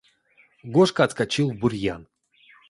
[0.63, 2.07] Гошка отскочил в бурьян.